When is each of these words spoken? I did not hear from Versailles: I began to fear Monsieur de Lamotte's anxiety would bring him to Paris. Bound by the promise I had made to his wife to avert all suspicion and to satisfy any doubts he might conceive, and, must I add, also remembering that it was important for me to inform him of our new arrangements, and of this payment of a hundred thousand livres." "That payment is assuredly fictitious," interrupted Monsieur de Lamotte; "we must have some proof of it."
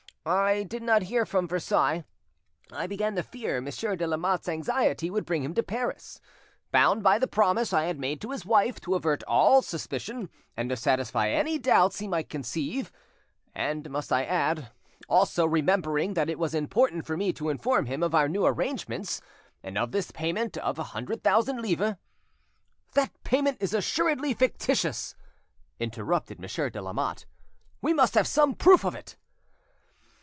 I 0.23 0.61
did 0.61 0.83
not 0.83 1.01
hear 1.01 1.25
from 1.25 1.47
Versailles: 1.47 2.05
I 2.71 2.85
began 2.85 3.15
to 3.15 3.23
fear 3.23 3.59
Monsieur 3.59 3.95
de 3.95 4.05
Lamotte's 4.05 4.47
anxiety 4.47 5.09
would 5.09 5.25
bring 5.25 5.41
him 5.43 5.55
to 5.55 5.63
Paris. 5.63 6.21
Bound 6.71 7.01
by 7.01 7.17
the 7.17 7.25
promise 7.25 7.73
I 7.73 7.85
had 7.85 7.97
made 7.97 8.21
to 8.21 8.29
his 8.29 8.45
wife 8.45 8.79
to 8.81 8.93
avert 8.93 9.23
all 9.23 9.63
suspicion 9.63 10.29
and 10.55 10.69
to 10.69 10.77
satisfy 10.77 11.29
any 11.29 11.57
doubts 11.57 11.97
he 11.97 12.07
might 12.07 12.29
conceive, 12.29 12.91
and, 13.55 13.89
must 13.89 14.13
I 14.13 14.23
add, 14.25 14.69
also 15.09 15.47
remembering 15.47 16.13
that 16.13 16.29
it 16.29 16.37
was 16.37 16.53
important 16.53 17.07
for 17.07 17.17
me 17.17 17.33
to 17.33 17.49
inform 17.49 17.87
him 17.87 18.03
of 18.03 18.13
our 18.13 18.29
new 18.29 18.45
arrangements, 18.45 19.21
and 19.63 19.75
of 19.75 19.91
this 19.91 20.11
payment 20.11 20.55
of 20.57 20.77
a 20.77 20.83
hundred 20.93 21.23
thousand 21.23 21.63
livres." 21.63 21.95
"That 22.93 23.09
payment 23.23 23.57
is 23.59 23.73
assuredly 23.73 24.35
fictitious," 24.35 25.15
interrupted 25.79 26.39
Monsieur 26.39 26.69
de 26.69 26.79
Lamotte; 26.79 27.25
"we 27.81 27.91
must 27.91 28.13
have 28.13 28.27
some 28.27 28.53
proof 28.53 28.85
of 28.85 28.93
it." 28.93 29.17